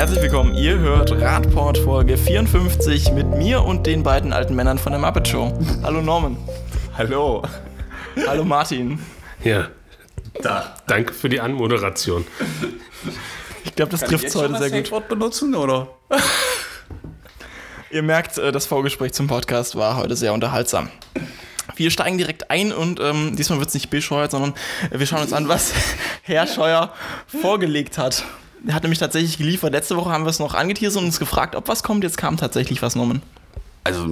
[0.00, 4.92] Herzlich willkommen, ihr hört Radport Folge 54 mit mir und den beiden alten Männern von
[4.92, 5.52] der Muppet Show.
[5.82, 6.38] Hallo Norman.
[6.96, 7.42] Hallo.
[8.26, 8.98] Hallo Martin.
[9.44, 9.68] Ja,
[10.40, 10.74] da.
[10.86, 12.26] danke für die Anmoderation.
[13.62, 14.90] Ich glaube, das trifft es heute sehr gut.
[14.90, 15.88] Wort benutzen, oder?
[17.90, 20.88] Ihr merkt, äh, das Vorgespräch zum Podcast war heute sehr unterhaltsam.
[21.76, 24.54] Wir steigen direkt ein und ähm, diesmal wird es nicht bescheuert, sondern
[24.90, 25.74] wir schauen uns an, was
[26.22, 26.90] Herr Scheuer
[27.26, 28.24] vorgelegt hat.
[28.66, 29.72] Er hat nämlich tatsächlich geliefert.
[29.72, 32.04] Letzte Woche haben wir es noch angeteasert und uns gefragt, ob was kommt.
[32.04, 33.22] Jetzt kam tatsächlich was, Norman.
[33.84, 34.06] Also,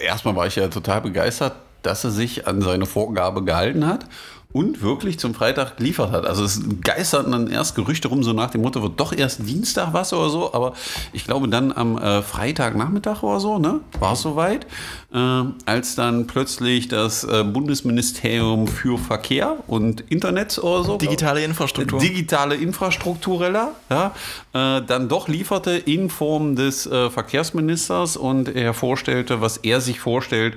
[0.00, 4.06] erstmal war ich ja total begeistert, dass er sich an seine Vorgabe gehalten hat
[4.52, 6.26] und wirklich zum Freitag geliefert hat.
[6.26, 9.92] Also es geisterten dann erst Gerüchte rum, so nach dem Motto, wird doch erst Dienstag
[9.92, 10.74] was oder so, aber
[11.12, 14.66] ich glaube dann am äh, Freitagnachmittag oder so, ne, war es soweit,
[15.12, 15.18] äh,
[15.64, 22.54] als dann plötzlich das äh, Bundesministerium für Verkehr und Internet oder so, digitale Infrastruktur, digitale
[22.54, 24.14] Infrastruktureller, ja,
[24.52, 30.00] äh, dann doch lieferte in Form des äh, Verkehrsministers und er vorstellte, was er sich
[30.00, 30.56] vorstellt,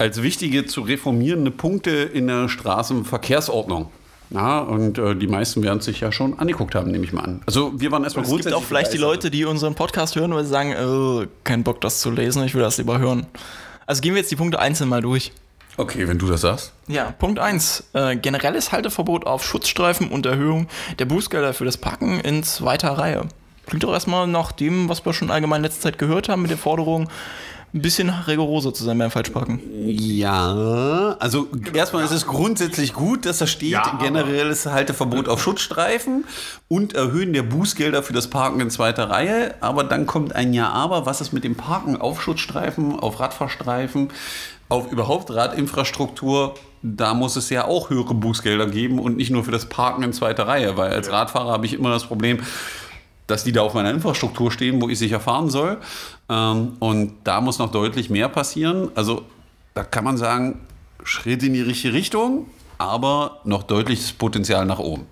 [0.00, 3.90] als wichtige zu reformierende Punkte in der Straßenverkehrsordnung.
[4.30, 7.42] Ja, und äh, die meisten werden sich ja schon angeguckt haben, nehme ich mal an.
[7.46, 8.54] Also wir waren erstmal grundsätzlich.
[8.54, 11.64] Es gibt auch vielleicht die Leute, die unseren Podcast hören, weil sie sagen, äh, kein
[11.64, 13.26] Bock, das zu lesen, ich will das lieber hören.
[13.86, 15.32] Also gehen wir jetzt die Punkte einzeln mal durch.
[15.76, 16.72] Okay, wenn du das sagst.
[16.86, 17.90] Ja, Punkt 1.
[17.92, 23.26] Äh, generelles Halteverbot auf Schutzstreifen und Erhöhung der Bußgelder für das Parken in zweiter Reihe.
[23.66, 26.50] Klingt doch erstmal nach dem, was wir schon allgemein in letzter Zeit gehört haben, mit
[26.50, 27.08] der Forderung,
[27.72, 29.60] ein bisschen rigoroser zu sein beim Falschparken.
[29.86, 36.24] Ja, also erstmal ist es grundsätzlich gut, dass da steht, ja, generelles Halteverbot auf Schutzstreifen
[36.68, 39.54] und Erhöhen der Bußgelder für das Parken in zweiter Reihe.
[39.60, 44.08] Aber dann kommt ein Ja, aber was ist mit dem Parken auf Schutzstreifen, auf Radfahrstreifen,
[44.68, 46.54] auf überhaupt Radinfrastruktur?
[46.82, 50.12] Da muss es ja auch höhere Bußgelder geben und nicht nur für das Parken in
[50.12, 52.40] zweiter Reihe, weil als Radfahrer habe ich immer das Problem,
[53.30, 55.78] dass die da auf meiner Infrastruktur stehen, wo ich sicher fahren soll.
[56.28, 58.90] Ähm, und da muss noch deutlich mehr passieren.
[58.94, 59.22] Also
[59.74, 60.60] da kann man sagen,
[61.04, 62.46] Schritt in die richtige Richtung,
[62.78, 65.06] aber noch deutliches Potenzial nach oben.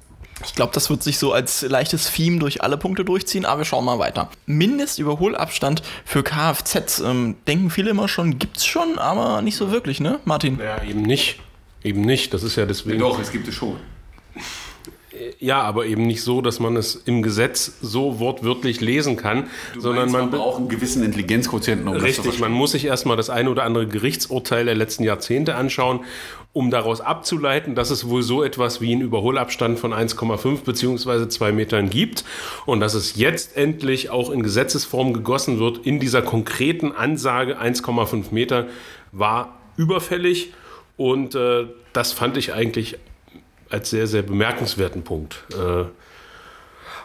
[0.44, 3.64] Ich glaube, das wird sich so als leichtes Theme durch alle Punkte durchziehen, aber wir
[3.64, 4.30] schauen mal weiter.
[4.46, 7.00] Mindestüberholabstand für Kfz.
[7.00, 10.60] Ähm, denken viele immer schon, gibt es schon, aber nicht so wirklich, ne, Martin?
[10.60, 11.40] Ja, eben nicht.
[11.82, 12.34] Eben nicht.
[12.34, 13.00] Das ist ja deswegen.
[13.00, 13.76] Doch, es gibt es schon.
[15.38, 19.80] Ja, aber eben nicht so, dass man es im Gesetz so wortwörtlich lesen kann, du
[19.80, 21.88] sondern meinst, man, man braucht einen gewissen Intelligenzquotienten.
[21.88, 26.00] Um richtig, man muss sich erstmal das eine oder andere Gerichtsurteil der letzten Jahrzehnte anschauen,
[26.52, 31.28] um daraus abzuleiten, dass es wohl so etwas wie einen Überholabstand von 1,5 bzw.
[31.28, 32.24] 2 Metern gibt
[32.66, 38.26] und dass es jetzt endlich auch in Gesetzesform gegossen wird in dieser konkreten Ansage 1,5
[38.32, 38.66] Meter
[39.12, 40.52] war überfällig
[40.96, 42.98] und äh, das fand ich eigentlich
[43.70, 45.44] als sehr, sehr bemerkenswerten Punkt.
[45.52, 45.84] Äh,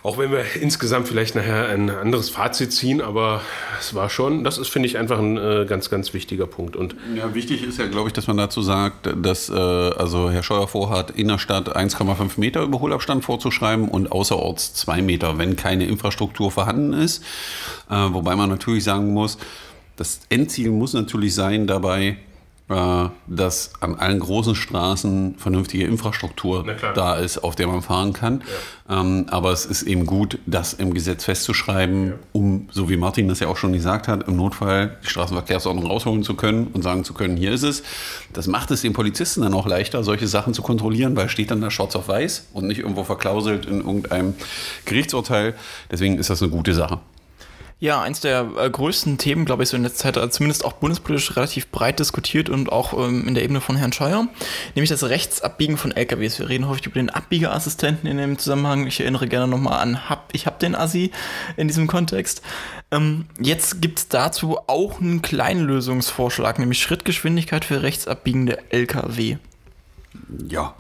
[0.04, 3.42] auch wenn wir insgesamt vielleicht nachher ein anderes Fazit ziehen, aber
[3.80, 6.76] es war schon, das ist, finde ich, einfach ein äh, ganz, ganz wichtiger Punkt.
[6.76, 10.44] Und ja, wichtig ist ja, glaube ich, dass man dazu sagt, dass äh, also Herr
[10.44, 15.86] Scheuer vorhat, in der Stadt 1,5 Meter Überholabstand vorzuschreiben und außerorts 2 Meter, wenn keine
[15.86, 17.24] Infrastruktur vorhanden ist.
[17.90, 19.38] Äh, wobei man natürlich sagen muss,
[19.96, 22.18] das Endziel muss natürlich sein dabei,
[22.68, 26.66] dass an allen großen Straßen vernünftige Infrastruktur
[26.96, 28.42] da ist, auf der man fahren kann.
[28.90, 29.02] Ja.
[29.02, 32.14] Ähm, aber es ist eben gut, das im Gesetz festzuschreiben, ja.
[32.32, 36.24] um, so wie Martin das ja auch schon gesagt hat, im Notfall die Straßenverkehrsordnung rausholen
[36.24, 37.84] zu können und sagen zu können, hier ist es.
[38.32, 41.62] Das macht es den Polizisten dann auch leichter, solche Sachen zu kontrollieren, weil steht dann
[41.62, 44.36] da schwarz auf weiß und nicht irgendwo verklauselt in irgendeinem
[44.86, 45.54] Gerichtsurteil.
[45.92, 47.00] Deswegen ist das eine gute Sache.
[47.84, 50.72] Ja, eins der äh, größten Themen, glaube ich, so in letzter Zeit, also zumindest auch
[50.72, 54.26] bundespolitisch relativ breit diskutiert und auch ähm, in der Ebene von Herrn Scheuer,
[54.74, 56.40] nämlich das Rechtsabbiegen von LKWs.
[56.40, 58.88] Wir reden häufig über den Abbiegerassistenten in dem Zusammenhang.
[58.88, 61.12] Ich erinnere gerne nochmal an hab, Ich hab den Assi
[61.58, 62.42] in diesem Kontext.
[62.90, 69.40] Ähm, jetzt gibt es dazu auch einen kleinen Lösungsvorschlag, nämlich Schrittgeschwindigkeit für rechtsabbiegende LKW.
[70.48, 70.74] Ja,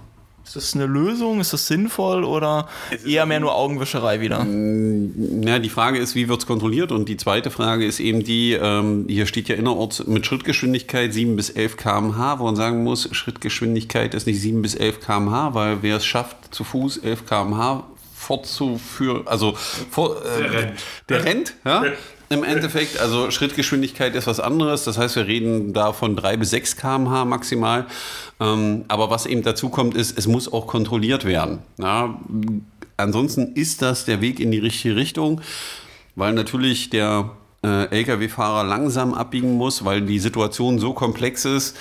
[0.46, 1.40] ist das eine Lösung?
[1.40, 2.68] Ist das sinnvoll oder
[3.06, 4.44] eher mehr nur Augenwischerei wieder?
[4.44, 6.92] Mm, ja, die Frage ist, wie wird es kontrolliert?
[6.92, 11.36] Und die zweite Frage ist eben die, ähm, hier steht ja innerorts mit Schrittgeschwindigkeit 7
[11.36, 15.81] bis 11 km/h, wo man sagen muss, Schrittgeschwindigkeit ist nicht 7 bis 11 km/h, weil
[15.81, 17.84] wer es schafft, zu Fuß 11 km/h
[18.16, 19.54] fortzuführen, also
[19.90, 20.80] vor, äh, der rennt,
[21.10, 21.84] der rennt ja?
[22.33, 23.00] Im Endeffekt.
[23.00, 24.83] Also Schrittgeschwindigkeit ist was anderes.
[24.83, 27.85] Das heißt, wir reden da von 3 bis 6 km/h maximal.
[28.39, 31.59] Ähm, aber was eben dazu kommt, ist, es muss auch kontrolliert werden.
[31.77, 32.19] Ja?
[32.97, 35.41] Ansonsten ist das der Weg in die richtige Richtung,
[36.15, 37.31] weil natürlich der
[37.63, 41.77] äh, Lkw-Fahrer langsam abbiegen muss, weil die Situation so komplex ist,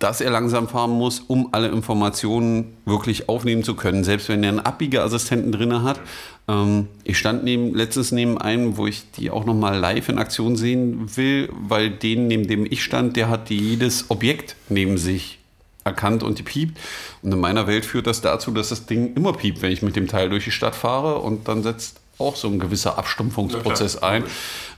[0.00, 4.48] dass er langsam fahren muss, um alle Informationen wirklich aufnehmen zu können, selbst wenn er
[4.48, 6.00] einen Abbiegeassistenten drin hat.
[6.48, 10.56] Ähm, ich stand neben, letztens neben einem, wo ich die auch nochmal live in Aktion
[10.56, 15.38] sehen will, weil den, neben dem ich stand, der hat jedes Objekt neben sich
[15.84, 16.78] erkannt und die piept.
[17.22, 19.96] Und in meiner Welt führt das dazu, dass das Ding immer piept, wenn ich mit
[19.96, 24.24] dem Teil durch die Stadt fahre und dann setzt auch so ein gewisser Abstumpfungsprozess ein,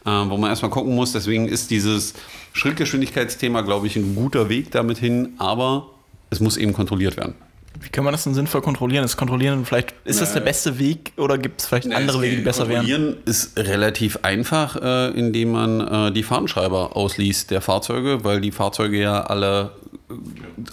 [0.05, 1.13] äh, wo man erstmal gucken muss.
[1.13, 2.15] Deswegen ist dieses
[2.53, 5.91] Schrittgeschwindigkeitsthema, glaube ich, ein guter Weg damit hin, aber
[6.31, 7.35] es muss eben kontrolliert werden.
[7.81, 9.03] Wie kann man das denn sinnvoll kontrollieren?
[9.03, 12.43] Das Kontrollieren vielleicht, ist das der beste Weg oder gibt es vielleicht andere Wege, die
[12.43, 12.87] besser wären?
[12.87, 18.53] Kontrollieren ist relativ einfach, äh, indem man äh, die Fahrtenschreiber ausliest der Fahrzeuge, weil die
[18.53, 19.73] Fahrzeuge ja alle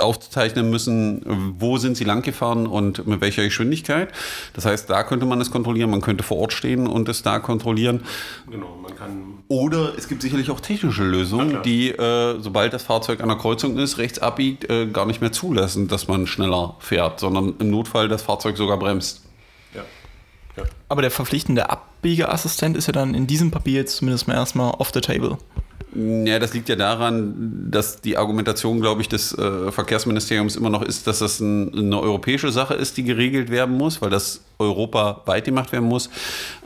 [0.02, 4.12] aufzeichnen müssen, wo sind sie langgefahren und mit welcher Geschwindigkeit.
[4.54, 5.90] Das heißt, da könnte man es kontrollieren.
[5.90, 8.04] Man könnte vor Ort stehen und es da kontrollieren.
[8.50, 9.40] Genau, man kann.
[9.48, 13.78] Oder es gibt sicherlich auch technische Lösungen, die, äh, sobald das Fahrzeug an der Kreuzung
[13.78, 18.08] ist, rechts abbiegt, äh, gar nicht mehr zulassen, dass man schneller fährt, sondern im Notfall
[18.08, 19.24] das Fahrzeug sogar bremst.
[19.74, 19.82] Ja.
[20.58, 20.64] ja.
[20.88, 24.92] Aber der verpflichtende Abbiegeassistent ist ja dann in diesem Papier jetzt zumindest mal erstmal off
[24.94, 25.38] the table.
[25.96, 30.84] Ja, das liegt ja daran, dass die Argumentation, glaube ich, des äh, Verkehrsministeriums immer noch
[30.84, 35.46] ist, dass das ein, eine europäische Sache ist, die geregelt werden muss, weil das europaweit
[35.46, 36.10] gemacht werden muss,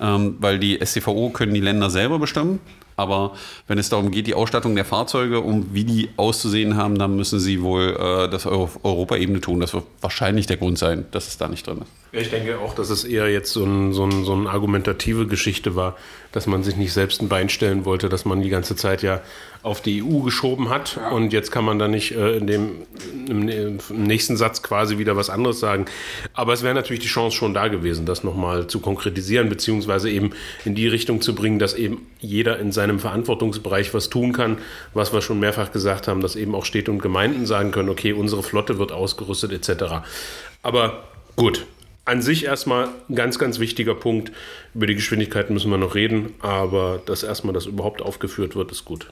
[0.02, 2.60] ähm, weil die STVO können die Länder selber bestimmen.
[2.96, 3.34] Aber
[3.68, 7.40] wenn es darum geht, die Ausstattung der Fahrzeuge, um wie die auszusehen haben, dann müssen
[7.40, 9.60] sie wohl äh, das auf Europaebene tun.
[9.60, 11.88] Das wird wahrscheinlich der Grund sein, dass es da nicht drin ist.
[12.12, 15.76] Ich denke auch, dass es eher jetzt so, ein, so, ein, so eine argumentative Geschichte
[15.76, 15.96] war,
[16.32, 19.22] dass man sich nicht selbst ein Bein stellen wollte, dass man die ganze Zeit ja
[19.64, 22.72] auf die EU geschoben hat und jetzt kann man da nicht äh, in dem
[23.28, 25.86] im, im nächsten Satz quasi wieder was anderes sagen.
[26.34, 30.32] Aber es wäre natürlich die Chance schon da gewesen, das nochmal zu konkretisieren, beziehungsweise eben
[30.66, 34.58] in die Richtung zu bringen, dass eben jeder in seinem Verantwortungsbereich was tun kann,
[34.94, 38.12] was wir schon mehrfach gesagt haben, dass eben auch Städte und Gemeinden sagen können, okay,
[38.12, 40.06] unsere Flotte wird ausgerüstet etc.
[40.62, 41.04] Aber
[41.38, 41.66] gut,
[42.06, 44.34] an sich erstmal ein ganz, ganz wichtiger Punkt.
[44.74, 48.84] Über die Geschwindigkeit müssen wir noch reden, aber dass erstmal das überhaupt aufgeführt wird, ist
[48.84, 49.08] gut.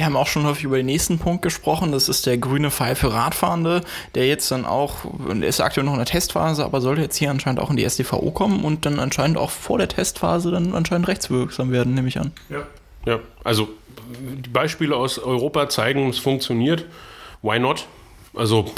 [0.00, 1.92] Wir haben auch schon häufig über den nächsten Punkt gesprochen.
[1.92, 3.82] Das ist der grüne Pfeil für Radfahrende,
[4.14, 4.94] der jetzt dann auch,
[5.28, 7.84] der ist aktuell noch in der Testphase, aber sollte jetzt hier anscheinend auch in die
[7.84, 12.18] SDVO kommen und dann anscheinend auch vor der Testphase dann anscheinend rechtswirksam werden, nehme ich
[12.18, 12.32] an.
[12.48, 12.62] Ja.
[13.04, 13.68] Ja, also
[14.18, 16.86] die Beispiele aus Europa zeigen, es funktioniert.
[17.42, 17.86] Why not?
[18.34, 18.72] Also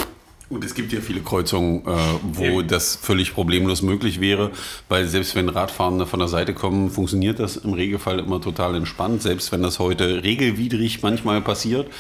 [0.49, 1.91] Und es gibt ja viele Kreuzungen, äh,
[2.23, 4.51] wo das völlig problemlos möglich wäre,
[4.89, 9.23] weil selbst wenn Radfahrende von der Seite kommen, funktioniert das im Regelfall immer total entspannt,
[9.23, 11.91] selbst wenn das heute regelwidrig manchmal passiert.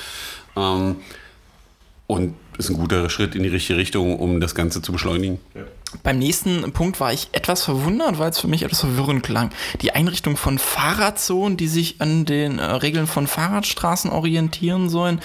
[0.55, 0.97] Ähm,
[2.07, 5.39] und ist ein guter Schritt in die richtige Richtung, um das Ganze zu beschleunigen.
[6.03, 9.51] Beim nächsten Punkt war ich etwas verwundert, weil es für mich etwas verwirrend klang.
[9.81, 15.21] Die Einrichtung von Fahrradzonen, die sich an den äh, Regeln von Fahrradstraßen orientieren sollen.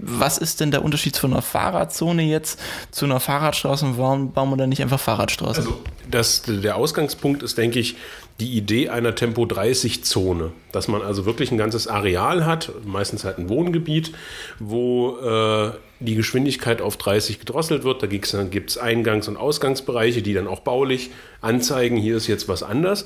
[0.00, 2.60] Was ist denn der Unterschied von einer Fahrradzone jetzt
[2.90, 5.64] zu einer Fahrradstraße und warum bauen wir dann nicht einfach Fahrradstraßen?
[5.64, 5.80] Also
[6.10, 7.96] das, der Ausgangspunkt ist, denke ich,
[8.40, 10.52] die Idee einer Tempo-30-Zone.
[10.72, 14.12] Dass man also wirklich ein ganzes Areal hat, meistens halt ein Wohngebiet,
[14.58, 18.02] wo äh, die Geschwindigkeit auf 30 gedrosselt wird.
[18.02, 21.10] Da gibt es Eingangs- und Ausgangsbereiche, die dann auch baulich
[21.40, 23.04] anzeigen, hier ist jetzt was anders.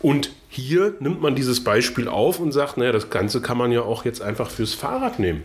[0.00, 3.82] Und hier nimmt man dieses Beispiel auf und sagt, naja, das Ganze kann man ja
[3.82, 5.44] auch jetzt einfach fürs Fahrrad nehmen.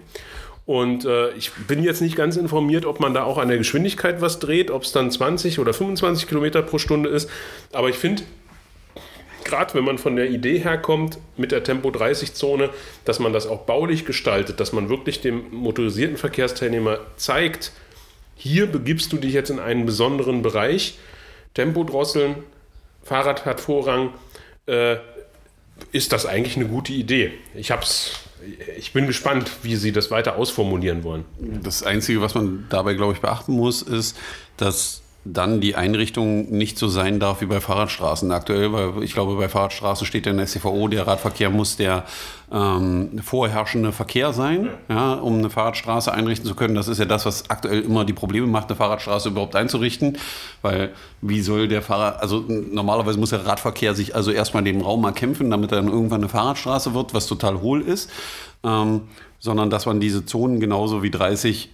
[0.69, 4.21] Und äh, ich bin jetzt nicht ganz informiert, ob man da auch an der Geschwindigkeit
[4.21, 7.27] was dreht, ob es dann 20 oder 25 Kilometer pro Stunde ist.
[7.74, 8.22] Aber ich finde,
[9.46, 12.70] gerade wenn man von der Idee herkommt mit der Tempo-30-Zone,
[13.03, 17.72] dass man das auch baulich gestaltet, dass man wirklich dem motorisierten Verkehrsteilnehmer zeigt,
[18.36, 21.00] hier begibst du dich jetzt in einen besonderen Bereich,
[21.55, 22.36] Tempo drosseln,
[23.01, 24.13] Fahrrad hat Vorrang,
[24.67, 24.98] äh,
[25.91, 27.32] ist das eigentlich eine gute Idee.
[27.55, 28.28] Ich hab's,
[28.77, 31.25] ich bin gespannt, wie Sie das weiter ausformulieren wollen.
[31.63, 34.17] Das Einzige, was man dabei, glaube ich, beachten muss, ist,
[34.58, 39.35] dass dann die Einrichtung nicht so sein darf wie bei Fahrradstraßen aktuell, weil ich glaube,
[39.35, 42.05] bei Fahrradstraßen steht ja in der STVO, der Radverkehr muss der
[42.51, 46.73] ähm, vorherrschende Verkehr sein, ja, um eine Fahrradstraße einrichten zu können.
[46.73, 50.17] Das ist ja das, was aktuell immer die Probleme macht, eine Fahrradstraße überhaupt einzurichten,
[50.61, 55.01] weil wie soll der Fahrrad, also normalerweise muss der Radverkehr sich also erstmal den Raum
[55.01, 58.09] mal kämpfen, damit er dann irgendwann eine Fahrradstraße wird, was total hohl ist,
[58.63, 59.01] ähm,
[59.39, 61.69] sondern dass man diese Zonen genauso wie 30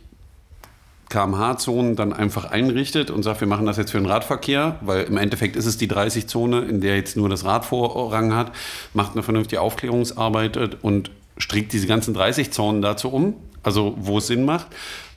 [1.10, 5.18] kmh-Zonen dann einfach einrichtet und sagt, wir machen das jetzt für den Radverkehr, weil im
[5.18, 8.52] Endeffekt ist es die 30-Zone, in der jetzt nur das Rad Vorrang hat,
[8.94, 14.28] macht eine vernünftige Aufklärungsarbeit und strickt diese ganzen 30 Zonen dazu um, also wo es
[14.28, 14.68] Sinn macht,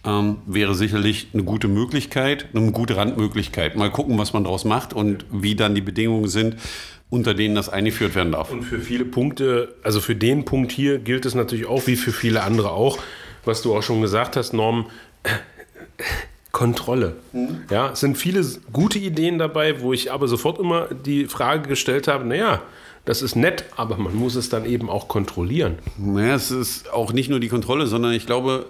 [0.05, 3.77] ähm, wäre sicherlich eine gute Möglichkeit, eine gute Randmöglichkeit.
[3.77, 6.57] Mal gucken, was man daraus macht und wie dann die Bedingungen sind,
[7.11, 8.51] unter denen das eingeführt werden darf.
[8.51, 12.13] Und für viele Punkte, also für den Punkt hier gilt es natürlich auch wie für
[12.13, 12.99] viele andere auch,
[13.45, 14.87] was du auch schon gesagt hast, Norm,
[16.53, 17.17] Kontrolle.
[17.33, 17.63] Mhm.
[17.71, 22.09] Ja, es sind viele gute Ideen dabei, wo ich aber sofort immer die Frage gestellt
[22.09, 22.63] habe, naja,
[23.05, 25.79] das ist nett, aber man muss es dann eben auch kontrollieren.
[25.97, 28.67] Naja, es ist auch nicht nur die Kontrolle, sondern ich glaube,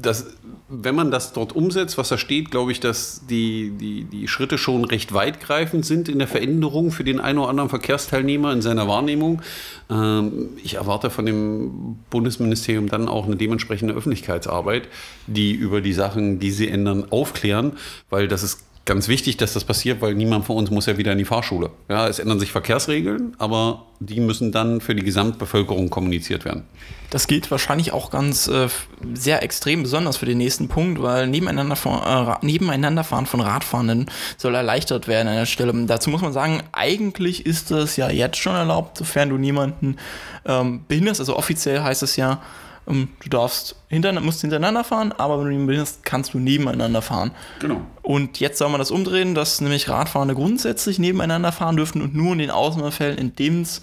[0.00, 0.26] dass,
[0.68, 4.56] wenn man das dort umsetzt, was da steht, glaube ich, dass die, die, die Schritte
[4.56, 8.88] schon recht weitgreifend sind in der Veränderung für den einen oder anderen Verkehrsteilnehmer in seiner
[8.88, 9.42] Wahrnehmung.
[9.90, 14.88] Ähm, ich erwarte von dem Bundesministerium dann auch eine dementsprechende Öffentlichkeitsarbeit,
[15.26, 17.72] die über die Sachen, die sie ändern, aufklären,
[18.08, 21.12] weil das ist ganz wichtig, dass das passiert, weil niemand von uns muss ja wieder
[21.12, 21.70] in die Fahrschule.
[21.88, 26.64] Ja, es ändern sich Verkehrsregeln, aber die müssen dann für die Gesamtbevölkerung kommuniziert werden.
[27.10, 28.68] Das gilt wahrscheinlich auch ganz äh,
[29.14, 34.10] sehr extrem besonders für den nächsten Punkt, weil nebeneinander, von, äh, nebeneinander fahren von Radfahrenden
[34.36, 35.72] soll erleichtert werden an der Stelle.
[35.86, 39.96] Dazu muss man sagen, eigentlich ist das ja jetzt schon erlaubt, sofern du niemanden
[40.44, 41.20] ähm, behinderst.
[41.20, 42.42] Also offiziell heißt es ja,
[42.86, 47.30] du darfst hinter, musst hintereinander fahren, aber wenn du ihn bist, kannst du nebeneinander fahren.
[47.60, 47.80] Genau.
[48.02, 52.32] Und jetzt soll man das umdrehen, dass nämlich Radfahrende grundsätzlich nebeneinander fahren dürften und nur
[52.32, 53.80] in den Ausnahmefällen, in denen es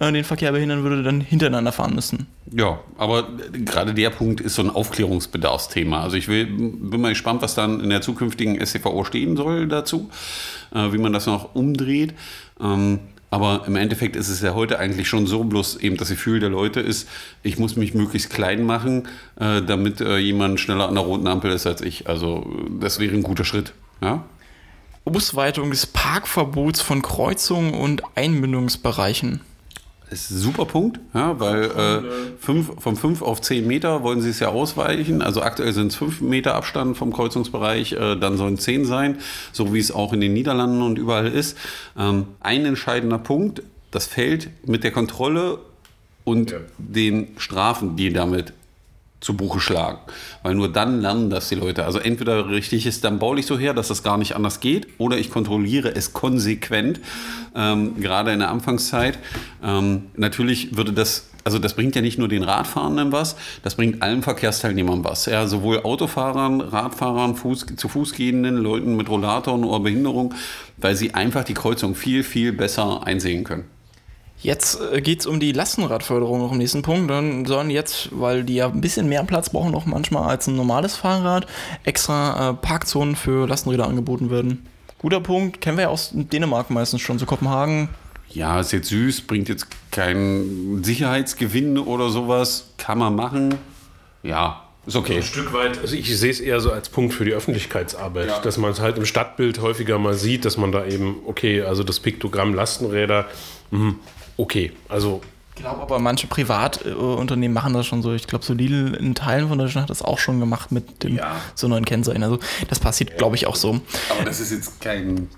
[0.00, 2.26] äh, den Verkehr behindern würde, dann hintereinander fahren müssen.
[2.52, 6.02] Ja, aber gerade der Punkt ist so ein Aufklärungsbedarfsthema.
[6.02, 10.10] Also ich will, bin mal gespannt, was dann in der zukünftigen SCVO stehen soll dazu,
[10.74, 12.14] äh, wie man das noch umdreht.
[12.60, 16.40] Ähm, aber im Endeffekt ist es ja heute eigentlich schon so, bloß eben das Gefühl
[16.40, 17.08] der Leute ist,
[17.42, 21.52] ich muss mich möglichst klein machen, äh, damit äh, jemand schneller an der roten Ampel
[21.52, 22.08] ist als ich.
[22.08, 22.44] Also
[22.80, 23.72] das wäre ein guter Schritt.
[24.00, 24.24] Ja?
[25.04, 29.40] Ausweitung des Parkverbots von Kreuzungen und Einmündungsbereichen
[30.10, 32.02] ist ein super Punkt, ja, weil äh,
[32.38, 35.22] fünf, von 5 auf 10 Meter wollen sie es ja ausweichen.
[35.22, 39.18] Also aktuell sind es 5 Meter Abstand vom Kreuzungsbereich, äh, dann sollen 10 sein,
[39.52, 41.56] so wie es auch in den Niederlanden und überall ist.
[41.96, 45.58] Ähm, ein entscheidender Punkt, das Feld mit der Kontrolle
[46.24, 46.58] und ja.
[46.78, 48.52] den Strafen, die damit
[49.20, 49.98] zu Buche schlagen.
[50.42, 51.84] Weil nur dann lernen das die Leute.
[51.84, 55.18] Also entweder richtig ist dann baulich so her, dass das gar nicht anders geht, oder
[55.18, 57.00] ich kontrolliere es konsequent,
[57.54, 59.18] ähm, gerade in der Anfangszeit.
[59.62, 64.02] Ähm, natürlich würde das, also das bringt ja nicht nur den Radfahrenden was, das bringt
[64.02, 65.26] allen Verkehrsteilnehmern was.
[65.26, 70.34] Ja, sowohl Autofahrern, Radfahrern, Fuß, zu Fuß gehenden, Leuten mit Rollatoren oder Behinderung,
[70.78, 73.64] weil sie einfach die Kreuzung viel, viel besser einsehen können.
[74.42, 77.10] Jetzt äh, geht es um die Lastenradförderung noch im nächsten Punkt.
[77.10, 80.56] Dann sollen jetzt, weil die ja ein bisschen mehr Platz brauchen, noch manchmal als ein
[80.56, 81.46] normales Fahrrad,
[81.84, 84.66] extra äh, Parkzonen für Lastenräder angeboten werden.
[84.98, 87.88] Guter Punkt, kennen wir ja aus Dänemark meistens schon, so Kopenhagen.
[88.30, 92.70] Ja, ist jetzt süß, bringt jetzt keinen Sicherheitsgewinn oder sowas.
[92.76, 93.56] Kann man machen.
[94.22, 95.16] Ja, ist okay.
[95.16, 98.40] ein Stück weit, also ich sehe es eher so als Punkt für die Öffentlichkeitsarbeit, ja.
[98.40, 101.82] dass man es halt im Stadtbild häufiger mal sieht, dass man da eben, okay, also
[101.82, 103.26] das Piktogramm Lastenräder,
[103.70, 103.94] mh,
[104.36, 104.72] okay.
[104.88, 105.20] Also
[105.54, 108.14] ich glaube aber, manche Privatunternehmen machen das schon so.
[108.14, 111.16] Ich glaube, so Lidl in Teilen von Deutschland hat das auch schon gemacht mit dem
[111.16, 111.36] ja.
[111.54, 112.22] so neuen Kennzeichen.
[112.22, 113.80] Also das passiert, glaube ich, auch so.
[114.08, 115.28] Aber das ist jetzt kein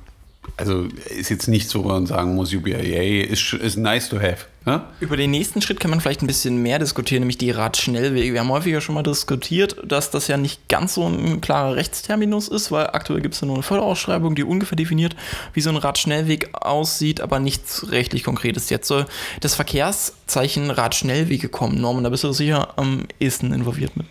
[0.56, 4.46] also ist jetzt nicht so, wo man sagen muss, UBIA ist, ist nice to have.
[4.64, 4.88] Ja?
[5.00, 8.32] Über den nächsten Schritt kann man vielleicht ein bisschen mehr diskutieren, nämlich die Radschnellwege.
[8.32, 12.48] Wir haben häufiger schon mal diskutiert, dass das ja nicht ganz so ein klarer Rechtsterminus
[12.48, 15.16] ist, weil aktuell gibt es ja nur eine Förderausschreibung, die ungefähr definiert,
[15.52, 18.70] wie so ein Radschnellweg aussieht, aber nichts rechtlich Konkretes.
[18.70, 19.06] Jetzt soll
[19.40, 21.80] das Verkehrszeichen Radschnellwege kommen.
[21.80, 24.06] Norman, da bist du sicher am ehesten involviert mit.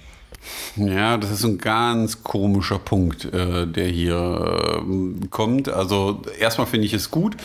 [0.75, 5.69] Ja, das ist ein ganz komischer Punkt, äh, der hier äh, kommt.
[5.69, 7.35] Also erstmal finde ich es gut,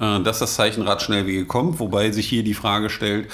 [0.00, 3.28] dass das Zeichen Radschnellwege kommt, wobei sich hier die Frage stellt,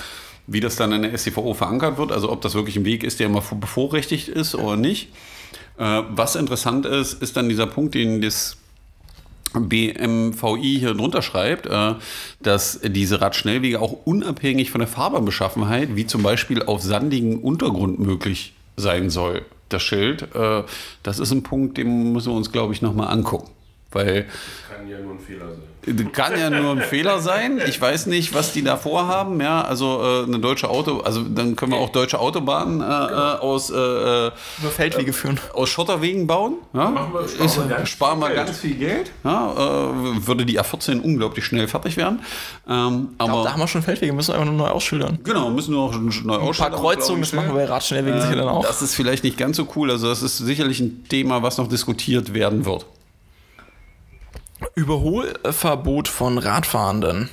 [0.46, 3.20] wie das dann in der SCVO verankert wird, also ob das wirklich ein Weg ist,
[3.20, 5.08] der immer bevorrechtigt ist oder nicht.
[5.78, 8.56] Äh, was interessant ist, ist dann dieser Punkt, den das
[9.54, 11.94] BMVI hier drunter schreibt, äh,
[12.40, 18.54] dass diese Radschnellwege auch unabhängig von der Fahrbahn-Beschaffenheit, wie zum Beispiel auf sandigen Untergrund möglich
[18.76, 20.34] sein soll, das Schild.
[20.34, 20.62] Äh,
[21.02, 23.50] das ist ein Punkt, den müssen wir uns, glaube ich, nochmal angucken.
[23.92, 24.26] Weil
[24.76, 26.12] kann ja nur ein Fehler sein.
[26.12, 27.60] Kann ja nur ein Fehler sein.
[27.66, 29.40] Ich weiß nicht, was die da vorhaben.
[29.40, 33.34] Ja, also äh, eine deutsche Auto, also dann können wir auch deutsche Autobahnen äh, genau.
[33.38, 34.30] aus äh, äh
[34.70, 35.40] Feldwege führen.
[35.54, 36.54] Aus Schotterwegen bauen.
[36.74, 37.08] Ja?
[37.12, 39.12] Wir, sparen, wir, sparen wir ganz viel Geld.
[39.24, 42.20] Ja, äh, würde die A14 unglaublich schnell fertig werden.
[42.68, 45.20] Ähm, aber glaub, da haben wir schon Feldwege, müssen wir einfach nur neu ausschildern.
[45.24, 46.40] Genau, müssen wir auch neu ausschildern.
[46.40, 48.66] Ein paar Kreuzungen, das machen wir bei Radschnellwegen sicher dann auch.
[48.66, 49.90] Das ist vielleicht nicht ganz so cool.
[49.90, 52.86] Also das ist sicherlich ein Thema, was noch diskutiert werden wird.
[54.76, 57.30] Überholverbot von Radfahrenden.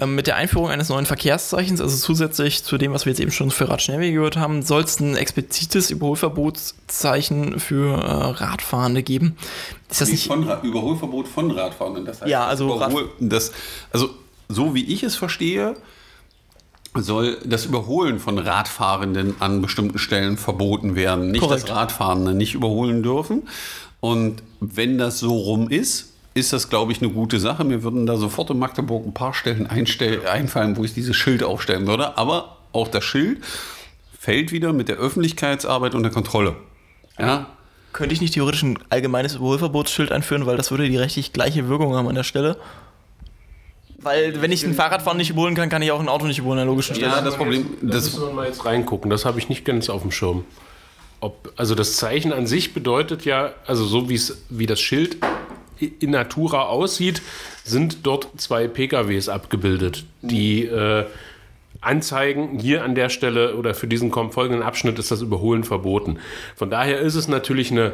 [0.00, 3.30] Ähm, mit der Einführung eines neuen Verkehrszeichens, also zusätzlich zu dem, was wir jetzt eben
[3.30, 9.36] schon für Radschnellwege gehört haben, soll es ein explizites Überholverbotszeichen für äh, Radfahrende geben.
[9.88, 12.04] Ist das nicht von, Überholverbot von Radfahrenden?
[12.04, 13.52] Das heißt, ja, also, Überhol, das,
[13.92, 14.10] also
[14.48, 15.76] so wie ich es verstehe,
[16.96, 21.30] soll das Überholen von Radfahrenden an bestimmten Stellen verboten werden.
[21.30, 21.68] Nicht, Korrekt.
[21.68, 23.44] dass Radfahrende nicht überholen dürfen.
[24.00, 27.64] Und wenn das so rum ist, ist das, glaube ich, eine gute Sache.
[27.64, 31.42] Mir würden da sofort in Magdeburg ein paar Stellen einstell einfallen, wo ich dieses Schild
[31.42, 32.18] aufstellen würde.
[32.18, 33.42] Aber auch das Schild
[34.18, 36.56] fällt wieder mit der Öffentlichkeitsarbeit und der Kontrolle.
[37.18, 37.46] Ja,
[37.92, 41.94] Könnte ich nicht theoretisch ein allgemeines Überholverbotsschild einführen, weil das würde die rechtlich gleiche Wirkung
[41.94, 42.56] haben an der Stelle?
[43.98, 46.58] Weil, wenn ich ein Fahrradfahren nicht überholen kann, kann ich auch ein Auto nicht überholen
[46.58, 47.12] an der logischen Stelle.
[47.12, 49.10] ja das Problem, Das das, müssen wir mal jetzt reingucken.
[49.10, 50.44] Das habe ich nicht ganz auf dem Schirm.
[51.20, 55.16] Ob, also das Zeichen an sich bedeutet ja, also so wie es wie das Schild
[55.78, 57.22] in Natura aussieht,
[57.64, 61.04] sind dort zwei PKWs abgebildet, die äh,
[61.80, 66.18] anzeigen, hier an der Stelle oder für diesen folgenden Abschnitt ist das Überholen verboten.
[66.56, 67.92] Von daher ist es natürlich eine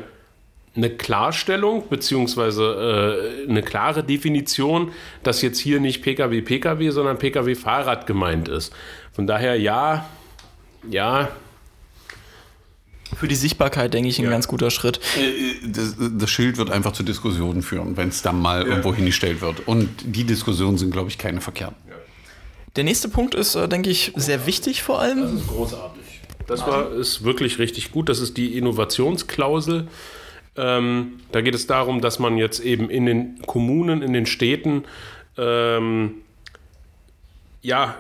[0.77, 7.55] eine Klarstellung beziehungsweise äh, eine klare Definition, dass jetzt hier nicht Pkw Pkw, sondern Pkw
[7.55, 8.73] Fahrrad gemeint ist.
[9.13, 10.07] Von daher ja,
[10.89, 11.29] ja,
[13.17, 15.01] Für die Sichtbarkeit, denke ich, ein ganz guter Schritt.
[15.19, 19.41] äh, das, das Schild wird einfach zu Diskussionen führen, wenn es dann mal irgendwo hingestellt
[19.41, 19.67] wird.
[19.67, 21.77] Und die Diskussionen sind, glaube ich, keine verkehrten.
[22.77, 25.43] Der nächste Punkt ist, äh, denke ich, sehr wichtig vor allem.
[25.47, 26.03] großartig.
[26.47, 28.09] Das war ist wirklich richtig gut.
[28.09, 29.87] Das ist die Innovationsklausel.
[30.57, 34.85] Ähm, da geht es darum, dass man jetzt eben in den Kommunen, in den Städten
[35.37, 36.15] ähm,
[37.63, 37.95] ja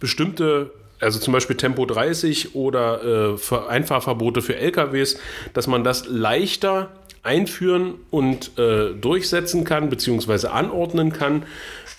[0.00, 0.70] bestimmte,
[1.00, 5.18] also zum Beispiel Tempo 30 oder äh, Ver- Einfahrverbote für LKWs,
[5.52, 6.90] dass man das leichter
[7.22, 11.42] einführen und äh, durchsetzen kann, beziehungsweise anordnen kann.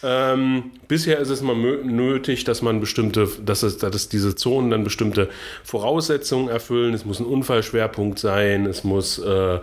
[0.03, 4.83] Ähm, bisher ist es mal nötig, dass man bestimmte, dass, es, dass diese Zonen dann
[4.83, 5.27] bestimmte
[5.63, 6.93] Voraussetzungen erfüllen.
[6.93, 9.59] Es muss ein Unfallschwerpunkt sein, es muss äh,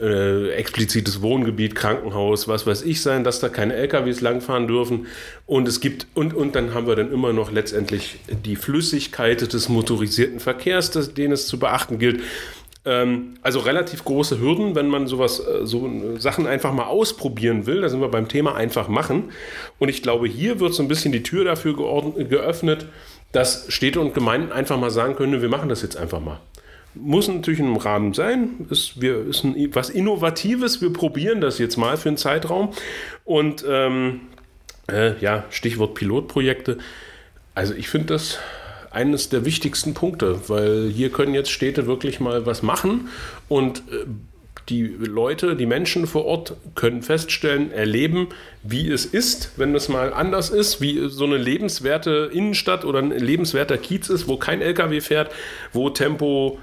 [0.00, 5.06] äh, explizites Wohngebiet, Krankenhaus, was weiß ich sein, dass da keine LKWs langfahren dürfen.
[5.46, 9.68] Und es gibt, und, und dann haben wir dann immer noch letztendlich die Flüssigkeit des
[9.68, 12.22] motorisierten Verkehrs, das, den es zu beachten gilt.
[12.86, 17.66] Ähm, also relativ große Hürden, wenn man sowas, äh, so äh, Sachen einfach mal ausprobieren
[17.66, 17.80] will.
[17.80, 19.32] Da sind wir beim Thema einfach machen.
[19.80, 22.86] Und ich glaube, hier wird so ein bisschen die Tür dafür geöffnet,
[23.32, 26.40] dass Städte und Gemeinden einfach mal sagen können, wir machen das jetzt einfach mal.
[26.94, 31.76] Muss natürlich einem Rahmen sein, ist, wir, ist ein, was Innovatives, wir probieren das jetzt
[31.76, 32.72] mal für einen Zeitraum.
[33.24, 34.20] Und ähm,
[34.90, 36.78] äh, ja, Stichwort Pilotprojekte.
[37.54, 38.38] Also ich finde das
[38.96, 43.08] eines der wichtigsten Punkte, weil hier können jetzt Städte wirklich mal was machen
[43.46, 44.06] und äh,
[44.70, 48.28] die Leute, die Menschen vor Ort können feststellen, erleben,
[48.64, 53.10] wie es ist, wenn es mal anders ist, wie so eine lebenswerte Innenstadt oder ein
[53.10, 55.30] lebenswerter Kiez ist, wo kein LKW fährt,
[55.72, 56.58] wo Tempo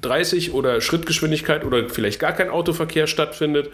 [0.00, 3.70] 30 oder Schrittgeschwindigkeit oder vielleicht gar kein Autoverkehr stattfindet.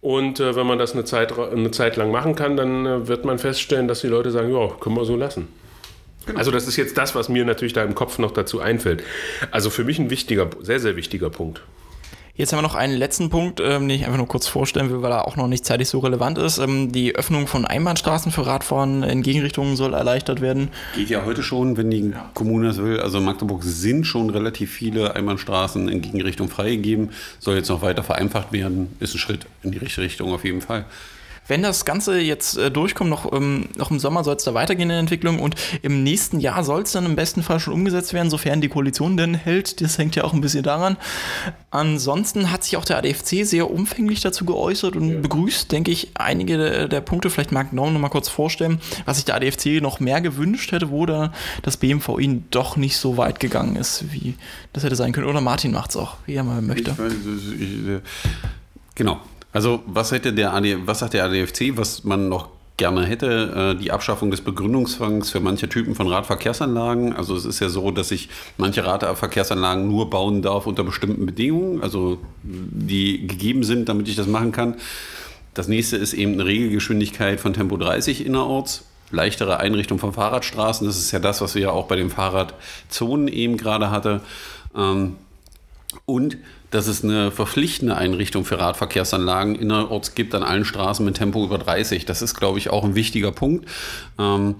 [0.00, 3.24] Und äh, wenn man das eine Zeit, eine Zeit lang machen kann, dann äh, wird
[3.24, 5.48] man feststellen, dass die Leute sagen, ja, können wir so lassen.
[6.34, 9.02] Also das ist jetzt das, was mir natürlich da im Kopf noch dazu einfällt.
[9.50, 11.62] Also für mich ein wichtiger, sehr, sehr wichtiger Punkt.
[12.38, 15.00] Jetzt haben wir noch einen letzten Punkt, ähm, den ich einfach nur kurz vorstellen will,
[15.00, 16.58] weil er auch noch nicht zeitlich so relevant ist.
[16.58, 20.68] Ähm, die Öffnung von Einbahnstraßen für Radfahren in Gegenrichtungen soll erleichtert werden.
[20.94, 23.00] Geht ja heute schon, wenn die Kommune das will.
[23.00, 27.10] Also in Magdeburg sind schon relativ viele Einbahnstraßen in Gegenrichtung freigegeben.
[27.38, 28.94] Soll jetzt noch weiter vereinfacht werden.
[29.00, 30.84] Ist ein Schritt in die richtige Richtung auf jeden Fall.
[31.48, 34.84] Wenn das Ganze jetzt äh, durchkommt, noch, ähm, noch im Sommer soll es da weitergehen
[34.84, 38.12] in der Entwicklung und im nächsten Jahr soll es dann im besten Fall schon umgesetzt
[38.14, 39.80] werden, sofern die Koalition denn hält.
[39.80, 40.96] Das hängt ja auch ein bisschen daran.
[41.70, 46.58] Ansonsten hat sich auch der ADFC sehr umfänglich dazu geäußert und begrüßt, denke ich, einige
[46.58, 47.30] der, der Punkte.
[47.30, 50.90] Vielleicht mag Norm noch mal kurz vorstellen, was sich der ADFC noch mehr gewünscht hätte,
[50.90, 51.32] wo da
[51.62, 54.34] das BMVI doch nicht so weit gegangen ist, wie
[54.72, 55.26] das hätte sein können.
[55.26, 56.90] Oder Martin macht es auch, wie er mal möchte.
[56.92, 58.00] Ich weiß, ich, ich,
[58.94, 59.20] genau.
[59.56, 63.82] Also was hätte der AD, was sagt der ADFC, was man noch gerne hätte, äh,
[63.82, 67.14] die Abschaffung des Begründungszwangs für manche Typen von Radverkehrsanlagen.
[67.14, 71.82] Also es ist ja so, dass ich manche Radverkehrsanlagen nur bauen darf unter bestimmten Bedingungen,
[71.82, 74.74] also die gegeben sind, damit ich das machen kann.
[75.54, 78.84] Das nächste ist eben eine Regelgeschwindigkeit von Tempo 30 innerorts.
[79.10, 80.86] Leichtere Einrichtung von Fahrradstraßen.
[80.86, 84.20] Das ist ja das, was wir ja auch bei den Fahrradzonen eben gerade hatte.
[84.76, 85.16] Ähm,
[86.04, 86.36] und
[86.70, 91.58] dass es eine verpflichtende Einrichtung für Radverkehrsanlagen innerorts gibt an allen Straßen mit Tempo über
[91.58, 92.04] 30.
[92.04, 93.68] Das ist, glaube ich, auch ein wichtiger Punkt,
[94.18, 94.56] ähm,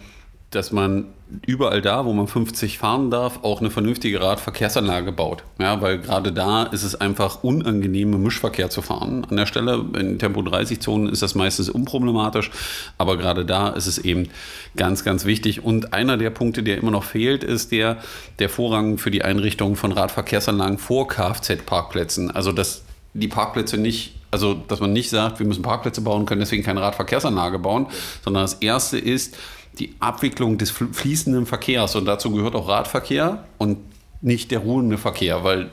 [0.51, 1.07] dass man
[1.45, 5.43] überall da, wo man 50 fahren darf, auch eine vernünftige Radverkehrsanlage baut.
[5.59, 9.27] Ja, weil gerade da ist es einfach unangenehm, im Mischverkehr zu fahren.
[9.29, 12.51] An der Stelle, in Tempo 30-Zonen ist das meistens unproblematisch,
[12.97, 14.29] aber gerade da ist es eben
[14.77, 15.65] ganz, ganz wichtig.
[15.65, 17.99] Und einer der Punkte, der immer noch fehlt, ist der,
[18.39, 22.31] der Vorrang für die Einrichtung von Radverkehrsanlagen vor Kfz-Parkplätzen.
[22.31, 22.83] Also, dass
[23.15, 26.83] die Parkplätze nicht Also, dass man nicht sagt, wir müssen Parkplätze bauen, können deswegen keine
[26.83, 27.87] Radverkehrsanlage bauen,
[28.23, 29.37] sondern das erste ist
[29.79, 31.97] die Abwicklung des fließenden Verkehrs.
[31.97, 33.79] Und dazu gehört auch Radverkehr und
[34.23, 35.71] nicht der ruhende Verkehr, weil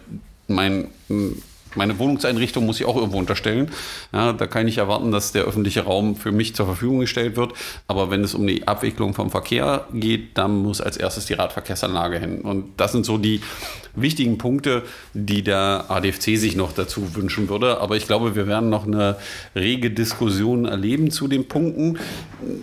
[0.47, 0.89] mein
[1.75, 3.71] meine Wohnungseinrichtung muss ich auch irgendwo unterstellen.
[4.11, 7.53] Ja, da kann ich erwarten, dass der öffentliche Raum für mich zur Verfügung gestellt wird.
[7.87, 12.19] Aber wenn es um die Abwicklung vom Verkehr geht, dann muss als erstes die Radverkehrsanlage
[12.19, 12.41] hin.
[12.41, 13.41] Und das sind so die
[13.95, 14.83] wichtigen Punkte,
[15.13, 17.79] die der ADFC sich noch dazu wünschen würde.
[17.79, 19.17] Aber ich glaube, wir werden noch eine
[19.55, 21.99] rege Diskussion erleben zu den Punkten.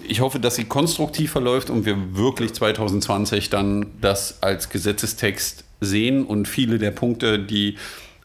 [0.08, 6.24] Ich hoffe, dass sie konstruktiv verläuft und wir wirklich 2020 dann das als Gesetzestext sehen
[6.24, 7.76] und viele der Punkte, die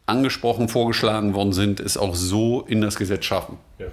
[0.06, 3.58] angesprochen, vorgeschlagen worden sind, es auch so in das Gesetz schaffen.
[3.80, 3.88] Ja.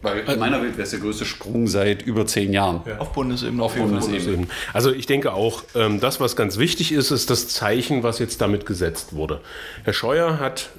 [0.00, 2.82] Weil in meiner Welt wäre es der größte Sprung seit über zehn Jahren.
[2.86, 2.98] Ja.
[2.98, 3.62] Auf Bundesebene.
[3.62, 4.46] Auf Bundesebene.
[4.72, 8.40] Also ich denke auch, ähm, das, was ganz wichtig ist, ist das Zeichen, was jetzt
[8.40, 9.40] damit gesetzt wurde.
[9.82, 10.70] Herr Scheuer hat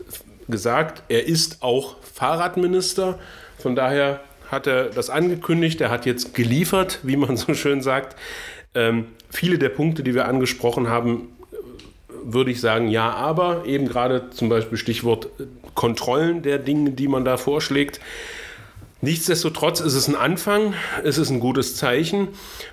[0.47, 3.19] gesagt, er ist auch Fahrradminister.
[3.57, 5.81] Von daher hat er das angekündigt.
[5.81, 8.15] Er hat jetzt geliefert, wie man so schön sagt.
[8.73, 11.27] Ähm, viele der Punkte, die wir angesprochen haben,
[12.33, 15.43] würde ich sagen, ja, aber eben gerade zum Beispiel Stichwort äh,
[15.75, 17.99] Kontrollen der Dinge, die man da vorschlägt.
[19.01, 22.27] Nichtsdestotrotz ist es ein Anfang, es ist ein gutes Zeichen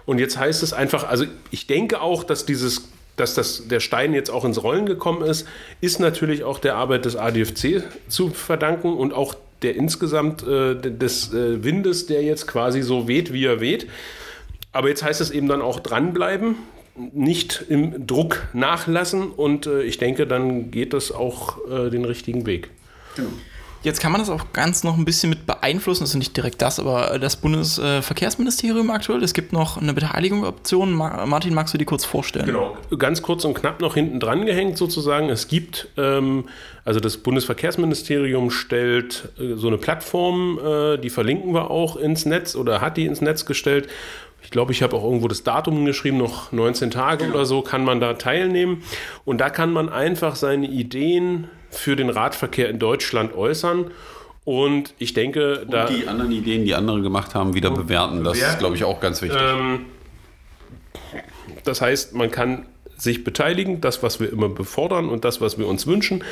[0.06, 4.12] und jetzt heißt es einfach, also ich denke auch, dass dieses dass das, der Stein
[4.12, 5.48] jetzt auch ins Rollen gekommen ist,
[5.80, 11.32] ist natürlich auch der Arbeit des ADFC zu verdanken und auch der insgesamt äh, des
[11.32, 13.88] äh, Windes, der jetzt quasi so weht, wie er weht.
[14.72, 16.56] Aber jetzt heißt es eben dann auch dranbleiben,
[17.12, 22.46] nicht im Druck nachlassen und äh, ich denke, dann geht das auch äh, den richtigen
[22.46, 22.70] Weg.
[23.16, 23.30] Genau.
[23.86, 26.80] Jetzt kann man das auch ganz noch ein bisschen mit beeinflussen, also nicht direkt das,
[26.80, 29.22] aber das Bundesverkehrsministerium aktuell.
[29.22, 30.92] Es gibt noch eine Beteiligungsoption.
[30.92, 32.46] Martin, magst du die kurz vorstellen?
[32.46, 35.28] Genau, ganz kurz und knapp noch hinten dran gehängt sozusagen.
[35.28, 36.48] Es gibt, ähm,
[36.84, 42.56] also das Bundesverkehrsministerium stellt äh, so eine Plattform, äh, die verlinken wir auch ins Netz
[42.56, 43.88] oder hat die ins Netz gestellt,
[44.46, 47.34] ich glaube, ich habe auch irgendwo das Datum geschrieben, noch 19 Tage genau.
[47.34, 48.84] oder so kann man da teilnehmen.
[49.24, 53.90] Und da kann man einfach seine Ideen für den Radverkehr in Deutschland äußern.
[54.44, 55.86] Und ich denke, und da.
[55.86, 58.22] die anderen Ideen, die andere gemacht haben, wieder bewerten.
[58.22, 59.40] Das ist, glaube ich, auch ganz wichtig.
[59.42, 59.86] Ähm,
[61.64, 65.66] das heißt, man kann sich beteiligen, das, was wir immer befordern und das, was wir
[65.66, 66.22] uns wünschen.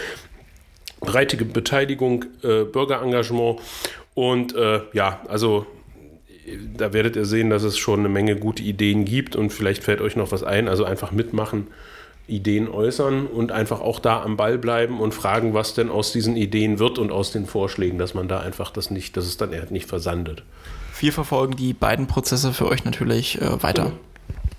[1.00, 3.58] Breite Beteiligung, äh, Bürgerengagement
[4.14, 5.66] und äh, ja, also
[6.76, 10.00] da werdet ihr sehen, dass es schon eine Menge gute Ideen gibt und vielleicht fällt
[10.00, 10.68] euch noch was ein.
[10.68, 11.68] Also einfach mitmachen,
[12.26, 16.36] Ideen äußern und einfach auch da am Ball bleiben und fragen, was denn aus diesen
[16.36, 19.50] Ideen wird und aus den Vorschlägen, dass man da einfach das nicht, dass es dann
[19.70, 20.42] nicht versandet.
[20.98, 23.92] Wir verfolgen die beiden Prozesse für euch natürlich äh, weiter.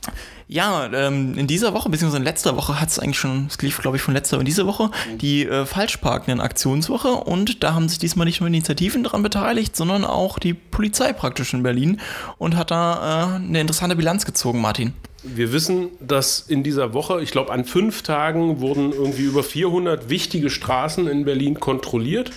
[0.06, 0.14] Ja.
[0.48, 3.80] Ja, ähm, in dieser Woche, beziehungsweise in letzter Woche hat es eigentlich schon, es lief
[3.80, 7.98] glaube ich von letzter und dieser Woche, die äh, Falschparkenden Aktionswoche und da haben sich
[7.98, 12.00] diesmal nicht nur Initiativen daran beteiligt, sondern auch die Polizei praktisch in Berlin
[12.38, 14.94] und hat da äh, eine interessante Bilanz gezogen, Martin.
[15.24, 20.10] Wir wissen, dass in dieser Woche, ich glaube an fünf Tagen wurden irgendwie über 400
[20.10, 22.30] wichtige Straßen in Berlin kontrolliert.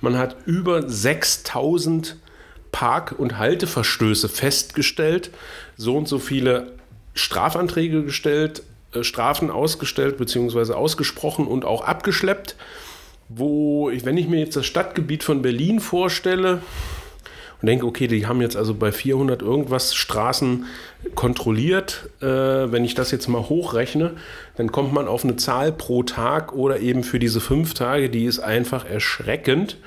[0.00, 2.16] Man hat über 6000
[2.72, 5.30] Park- und Halteverstöße festgestellt.
[5.76, 6.72] So und so viele
[7.14, 10.74] Strafanträge gestellt, äh, Strafen ausgestellt bzw.
[10.74, 12.56] ausgesprochen und auch abgeschleppt,
[13.28, 16.60] wo, ich, wenn ich mir jetzt das Stadtgebiet von Berlin vorstelle
[17.62, 20.66] und denke, okay, die haben jetzt also bei 400 irgendwas Straßen
[21.14, 24.12] kontrolliert, äh, wenn ich das jetzt mal hochrechne,
[24.56, 28.24] dann kommt man auf eine Zahl pro Tag oder eben für diese fünf Tage, die
[28.24, 29.78] ist einfach erschreckend,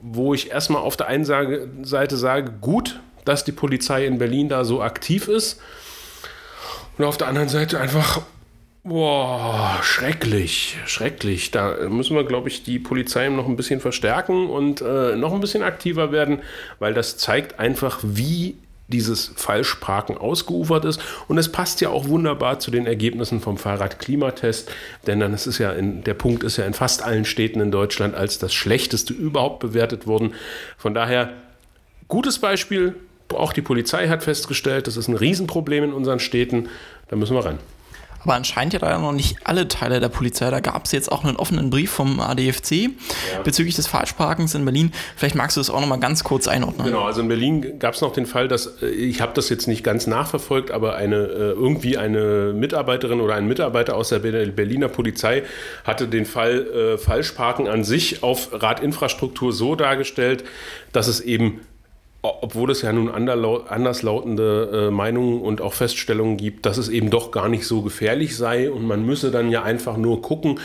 [0.00, 4.64] wo ich erstmal auf der einen Seite sage, gut, dass die Polizei in Berlin da
[4.64, 5.60] so aktiv ist,
[6.98, 8.22] und auf der anderen Seite einfach,
[8.82, 11.50] boah, schrecklich, schrecklich.
[11.50, 15.40] Da müssen wir, glaube ich, die Polizei noch ein bisschen verstärken und äh, noch ein
[15.40, 16.40] bisschen aktiver werden,
[16.78, 18.56] weil das zeigt einfach, wie
[18.90, 21.00] dieses Falschparken ausgeufert ist.
[21.28, 24.70] Und es passt ja auch wunderbar zu den Ergebnissen vom Fahrradklimatest,
[25.06, 27.70] denn dann ist es ja in, der Punkt ist ja in fast allen Städten in
[27.70, 30.34] Deutschland als das schlechteste überhaupt bewertet worden.
[30.76, 31.32] Von daher
[32.08, 32.96] gutes Beispiel,
[33.34, 36.68] auch die Polizei hat festgestellt, das ist ein Riesenproblem in unseren Städten.
[37.08, 37.58] Da müssen wir ran.
[38.22, 40.50] Aber anscheinend ja da noch nicht alle Teile der Polizei.
[40.50, 42.88] Da gab es jetzt auch einen offenen Brief vom ADFC ja.
[43.44, 44.92] bezüglich des Falschparkens in Berlin.
[45.16, 46.86] Vielleicht magst du das auch noch mal ganz kurz einordnen.
[46.86, 49.66] Genau, also in Berlin gab es noch den Fall, dass, äh, ich habe das jetzt
[49.68, 54.88] nicht ganz nachverfolgt, aber eine, äh, irgendwie eine Mitarbeiterin oder ein Mitarbeiter aus der Berliner
[54.88, 55.42] Polizei
[55.84, 60.44] hatte den Fall äh, Falschparken an sich auf Radinfrastruktur so dargestellt,
[60.92, 61.60] dass es eben
[62.22, 67.30] obwohl es ja nun anderslautende äh, Meinungen und auch Feststellungen gibt, dass es eben doch
[67.30, 70.60] gar nicht so gefährlich sei und man müsse dann ja einfach nur gucken.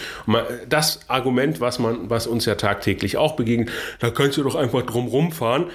[0.68, 4.82] Das Argument, was, man, was uns ja tagtäglich auch begegnet, da könntest du doch einfach
[4.82, 5.66] drum rumfahren.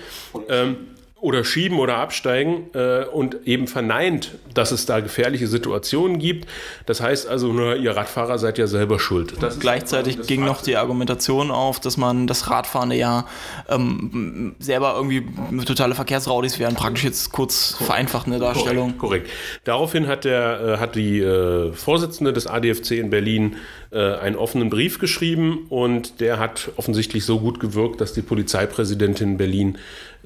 [0.48, 0.76] Ähm,
[1.20, 6.48] oder schieben oder absteigen äh, und eben verneint, dass es da gefährliche Situationen gibt.
[6.86, 9.34] Das heißt also, nur ihr Radfahrer seid ja selber schuld.
[9.60, 13.26] gleichzeitig ging noch die Argumentation auf, dass man das Radfahrende ja
[13.68, 15.26] ähm, selber irgendwie
[15.64, 18.98] totale Verkehrsraudis wären, praktisch jetzt kurz vereinfacht eine Darstellung.
[18.98, 19.26] Korrekt.
[19.26, 19.30] korrekt.
[19.64, 23.56] Daraufhin hat, der, äh, hat die äh, Vorsitzende des ADFC in Berlin
[23.92, 29.36] äh, einen offenen Brief geschrieben und der hat offensichtlich so gut gewirkt, dass die Polizeipräsidentin
[29.36, 29.78] Berlin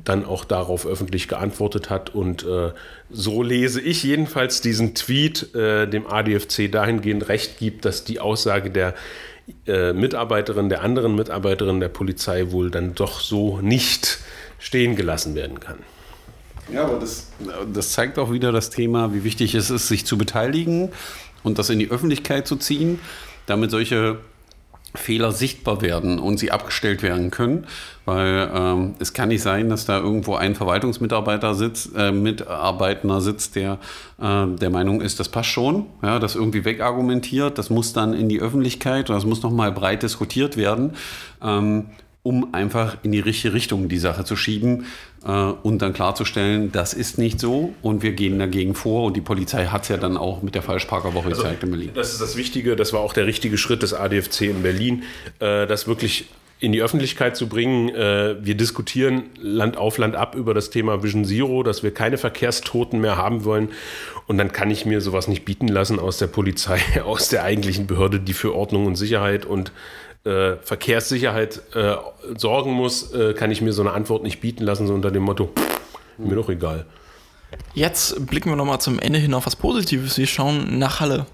[0.03, 2.15] dann auch darauf öffentlich geantwortet hat.
[2.15, 2.73] Und äh,
[3.11, 8.71] so lese ich jedenfalls diesen Tweet äh, dem ADFC dahingehend recht gibt, dass die Aussage
[8.71, 8.95] der
[9.67, 14.19] äh, Mitarbeiterin, der anderen Mitarbeiterin der Polizei wohl dann doch so nicht
[14.59, 15.79] stehen gelassen werden kann.
[16.73, 17.31] Ja, aber das,
[17.73, 20.91] das zeigt auch wieder das Thema, wie wichtig es ist, sich zu beteiligen
[21.43, 23.01] und das in die Öffentlichkeit zu ziehen,
[23.47, 24.19] damit solche
[24.95, 27.67] Fehler sichtbar werden und sie abgestellt werden können,
[28.05, 33.57] weil ähm, es kann nicht sein, dass da irgendwo ein Verwaltungsmitarbeiter sitzt, äh, Mitarbeitender sitzt,
[33.57, 33.79] der
[34.21, 38.29] äh, der Meinung ist, das passt schon, ja, das irgendwie wegargumentiert, das muss dann in
[38.29, 40.93] die Öffentlichkeit und das muss nochmal breit diskutiert werden.
[41.43, 41.87] Ähm,
[42.25, 44.87] um einfach in die richtige Richtung die Sache zu schieben
[45.27, 49.05] äh, und dann klarzustellen, das ist nicht so und wir gehen dagegen vor.
[49.05, 51.91] Und die Polizei hat es ja dann auch mit der Falschparkerwoche also, gezeigt in Berlin.
[51.95, 55.03] Das ist das Wichtige, das war auch der richtige Schritt des ADFC in Berlin,
[55.39, 56.31] äh, das wirklich
[56.65, 57.89] in die Öffentlichkeit zu bringen.
[57.91, 62.19] Äh, wir diskutieren Land auf Land ab über das Thema Vision Zero, dass wir keine
[62.19, 63.69] Verkehrstoten mehr haben wollen.
[64.27, 67.87] Und dann kann ich mir sowas nicht bieten lassen aus der Polizei, aus der eigentlichen
[67.87, 69.73] Behörde, die für Ordnung und Sicherheit und
[70.25, 71.97] äh, Verkehrssicherheit äh,
[72.37, 75.23] sorgen muss, äh, kann ich mir so eine Antwort nicht bieten lassen, so unter dem
[75.23, 75.51] Motto,
[76.17, 76.87] mir doch egal.
[77.75, 80.17] Jetzt blicken wir nochmal zum Ende hin auf was Positives.
[80.17, 81.27] Wir schauen nach Halle.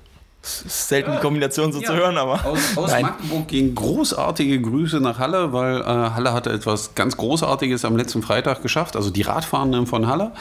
[0.43, 1.87] Ist selten die Kombination so ja.
[1.87, 2.45] zu hören, aber.
[2.47, 7.85] Aus, aus Magdeburg gingen großartige Grüße nach Halle, weil äh, Halle hatte etwas ganz Großartiges
[7.85, 8.97] am letzten Freitag geschafft.
[8.97, 10.33] Also die Radfahrenden von Halle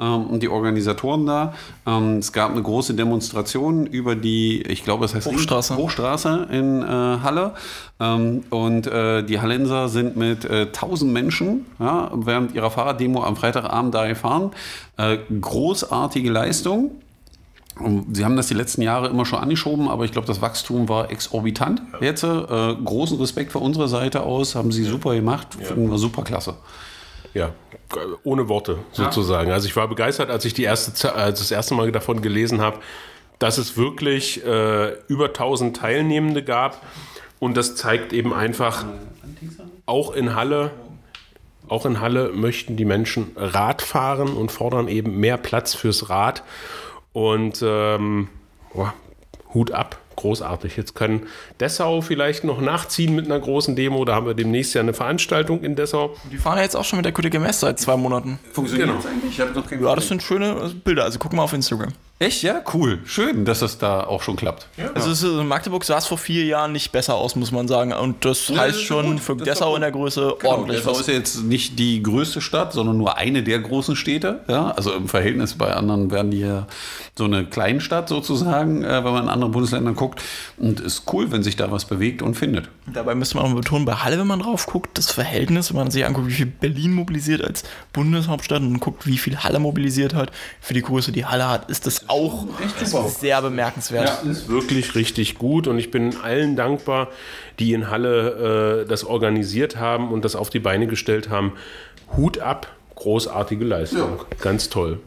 [0.00, 1.54] ähm, und die Organisatoren da.
[1.86, 6.82] Ähm, es gab eine große Demonstration über die, ich glaube, es heißt Hochstraße, Hochstraße in
[6.82, 7.52] äh, Halle.
[8.00, 13.36] Ähm, und äh, die Hallenser sind mit äh, 1000 Menschen ja, während ihrer Fahrraddemo am
[13.36, 14.52] Freitagabend da gefahren.
[14.96, 16.92] Äh, großartige Leistung.
[18.12, 21.10] Sie haben das die letzten Jahre immer schon angeschoben, aber ich glaube, das Wachstum war
[21.10, 21.82] exorbitant.
[22.00, 25.96] Jetzt äh, großen Respekt von unserer Seite aus, haben Sie super gemacht, ja.
[25.96, 26.56] super klasse
[27.34, 27.52] ja,
[28.24, 29.48] ohne Worte sozusagen.
[29.48, 29.54] Ja.
[29.54, 32.78] Also ich war begeistert, als ich die erste, als das erste Mal davon gelesen habe,
[33.38, 36.82] dass es wirklich äh, über 1000 Teilnehmende gab.
[37.38, 38.84] Und das zeigt eben einfach,
[39.84, 40.70] auch in Halle,
[41.68, 46.44] auch in Halle möchten die Menschen Rad fahren und fordern eben mehr Platz fürs Rad.
[47.12, 48.28] Und ähm,
[48.74, 48.88] oh,
[49.54, 50.76] Hut ab großartig.
[50.76, 51.22] Jetzt kann
[51.60, 54.04] Dessau vielleicht noch nachziehen mit einer großen Demo.
[54.04, 56.14] Da haben wir demnächst ja eine Veranstaltung in Dessau.
[56.30, 58.38] Die fahren ja jetzt auch schon mit der Critical Mass seit zwei Monaten.
[58.52, 59.00] Funktioniert genau.
[59.00, 59.32] das eigentlich?
[59.32, 61.04] Ich habe noch Ja, das sind schöne Bilder.
[61.04, 61.92] Also guck mal auf Instagram.
[62.22, 62.42] Echt?
[62.42, 63.00] Ja, cool.
[63.04, 64.68] Schön, dass das da auch schon klappt.
[64.76, 64.92] Ja.
[64.94, 67.92] Also ist, Magdeburg sah es vor vier Jahren nicht besser aus, muss man sagen.
[67.92, 70.52] Und das ja, heißt das schon für das Dessau in der Größe genau.
[70.52, 70.78] ordentlich.
[70.78, 74.40] Dessau ist ja jetzt nicht die größte Stadt, sondern nur eine der großen Städte.
[74.48, 74.70] Ja?
[74.70, 76.68] Also im Verhältnis bei anderen werden die ja
[77.16, 80.22] so eine Kleinstadt sozusagen, äh, wenn man in andere Bundesländer guckt.
[80.58, 82.68] Und es ist cool, wenn sich da was bewegt und findet.
[82.92, 85.90] Dabei müsste man auch betonen, bei Halle, wenn man drauf guckt, das Verhältnis, wenn man
[85.90, 90.30] sich anguckt, wie viel Berlin mobilisiert als Bundeshauptstadt und guckt, wie viel Halle mobilisiert hat,
[90.60, 92.46] für die Größe, die Halle hat, ist das auch
[93.08, 94.22] sehr bemerkenswert.
[94.24, 97.08] Ja, ist wirklich richtig gut und ich bin allen dankbar,
[97.58, 101.52] die in Halle äh, das organisiert haben und das auf die Beine gestellt haben.
[102.16, 104.36] Hut ab, großartige Leistung, ja.
[104.40, 105.00] ganz toll.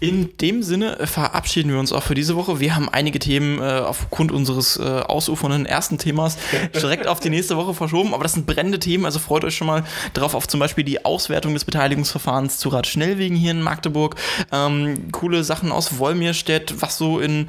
[0.00, 2.58] In dem Sinne äh, verabschieden wir uns auch für diese Woche.
[2.58, 6.38] Wir haben einige Themen äh, aufgrund unseres äh, ausufernden ersten Themas
[6.74, 9.66] direkt auf die nächste Woche verschoben, aber das sind brennende Themen, also freut euch schon
[9.66, 9.84] mal
[10.14, 14.16] drauf auf zum Beispiel die Auswertung des Beteiligungsverfahrens zu Radschnellwegen hier in Magdeburg.
[14.50, 17.48] Ähm, coole Sachen aus Wolmirstedt, was so in,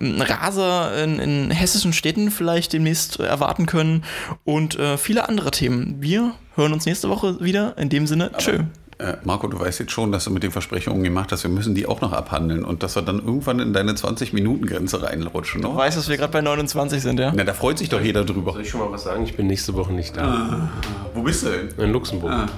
[0.00, 4.04] in Raser in, in, hessischen Städten vielleicht demnächst erwarten können
[4.44, 5.96] und äh, viele andere Themen.
[6.00, 7.76] Wir hören uns nächste Woche wieder.
[7.76, 8.60] In dem Sinne, tschö.
[9.00, 11.74] Äh, Marco, du weißt jetzt schon, dass du mit den Versprechungen gemacht hast, wir müssen
[11.74, 15.62] die auch noch abhandeln und dass wir dann irgendwann in deine 20-Minuten-Grenze reinrutschen.
[15.62, 17.32] Du weißt, dass wir gerade bei 29 sind, ja?
[17.34, 18.52] Na, da freut sich doch jeder drüber.
[18.52, 19.24] Soll ich schon mal was sagen?
[19.24, 20.22] Ich bin nächste Woche nicht da.
[20.22, 20.68] Ah,
[21.14, 21.84] wo bist du denn?
[21.84, 22.30] In Luxemburg.
[22.30, 22.48] Ah.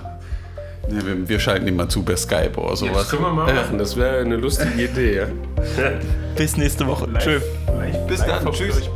[0.88, 2.92] Ja, wir, wir, schalten ihn mal zu per Skype oder sowas.
[2.92, 5.16] Ja, das können wir mal machen, das wäre eine lustige Idee.
[5.18, 5.26] Ja.
[6.36, 7.06] Bis nächste Woche.
[7.06, 7.40] Live, Tschö.
[7.68, 8.52] Live, Bis live dann.
[8.52, 8.90] Tschüss.